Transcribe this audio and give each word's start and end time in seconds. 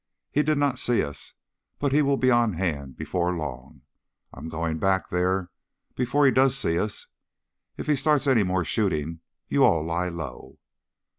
He 0.31 0.41
did 0.41 0.57
not 0.57 0.79
see 0.79 1.03
us, 1.03 1.35
but 1.77 1.91
he 1.91 2.01
will 2.01 2.17
be 2.17 2.31
on 2.31 2.53
hand 2.53 2.97
before 2.97 3.35
long. 3.35 3.83
I'm 4.33 4.49
going 4.49 4.79
back 4.79 5.09
there 5.11 5.51
before 5.93 6.25
he 6.25 6.31
does 6.31 6.57
see 6.57 6.79
us. 6.79 7.05
If 7.77 7.85
he 7.85 7.95
starts 7.95 8.25
any 8.25 8.41
more 8.41 8.65
shooting 8.65 9.19
you 9.47 9.63
all 9.63 9.83
lie 9.85 10.09
low." 10.09 10.57